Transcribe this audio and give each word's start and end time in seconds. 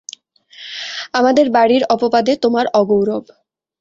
আমাদের 1.13 1.45
বাড়ির 1.49 1.83
অপবাদে 1.89 2.33
তোমার 2.43 2.65
অগৌরব। 2.73 3.23